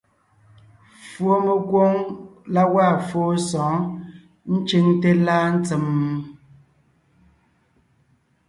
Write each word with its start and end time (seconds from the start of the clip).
Fùɔmekwoŋ 1.11 1.91
la 2.53 2.63
gwaa 2.71 2.93
fóo 3.07 3.31
sɔ̌ɔn 3.49 3.79
ncʉŋte 4.53 5.09
láa 5.25 5.47
ntsèm? 5.55 5.85